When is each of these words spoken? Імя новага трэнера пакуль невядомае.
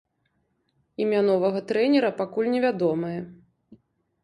Імя 1.05 1.19
новага 1.27 1.59
трэнера 1.73 2.11
пакуль 2.23 2.51
невядомае. 2.57 3.15